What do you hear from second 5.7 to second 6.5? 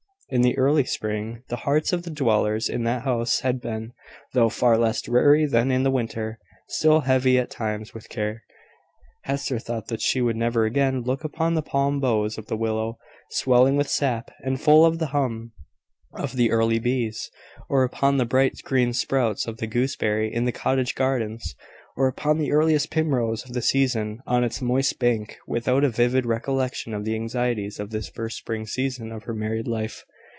in the winter,